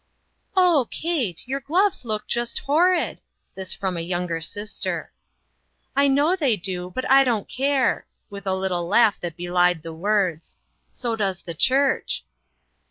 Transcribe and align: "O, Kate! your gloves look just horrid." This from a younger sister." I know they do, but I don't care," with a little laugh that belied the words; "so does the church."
"O, 0.57 0.87
Kate! 0.89 1.47
your 1.47 1.59
gloves 1.59 2.03
look 2.05 2.25
just 2.25 2.57
horrid." 2.57 3.21
This 3.53 3.71
from 3.71 3.97
a 3.97 4.01
younger 4.01 4.41
sister." 4.41 5.11
I 5.95 6.07
know 6.07 6.35
they 6.35 6.57
do, 6.57 6.89
but 6.95 7.07
I 7.07 7.23
don't 7.23 7.47
care," 7.47 8.07
with 8.27 8.47
a 8.47 8.55
little 8.55 8.87
laugh 8.87 9.19
that 9.19 9.37
belied 9.37 9.83
the 9.83 9.93
words; 9.93 10.57
"so 10.91 11.15
does 11.15 11.43
the 11.43 11.53
church." 11.53 12.25